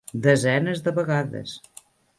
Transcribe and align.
Desenes 0.27 0.81
de 0.89 0.95
vegades. 0.97 1.57